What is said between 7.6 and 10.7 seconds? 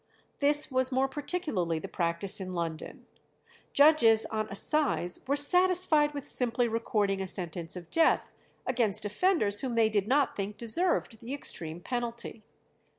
of death against offenders whom they did not think